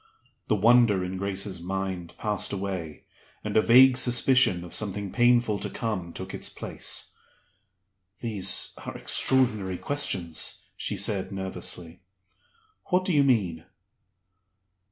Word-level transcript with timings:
The 0.47 0.55
wonder 0.55 1.03
in 1.03 1.15
Grace's 1.15 1.61
mind 1.61 2.15
passed 2.17 2.51
away, 2.51 3.03
and 3.43 3.55
a 3.55 3.61
vague 3.61 3.97
suspicion 3.97 4.63
of 4.63 4.73
something 4.73 5.11
painful 5.11 5.59
to 5.59 5.69
come 5.69 6.11
took 6.11 6.33
its 6.33 6.49
place. 6.49 7.15
"These 8.19 8.73
are 8.83 8.97
extraordinary 8.97 9.77
questions," 9.77 10.69
she 10.75 10.97
said, 10.97 11.31
nervously. 11.31 12.01
"What 12.85 13.05
do 13.05 13.13
you 13.13 13.23
mean?" 13.23 13.65